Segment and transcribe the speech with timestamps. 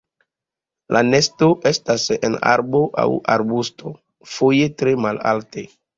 [0.95, 3.93] La nesto estas en arbo aŭ arbusto,
[4.37, 5.67] foje tre malalte.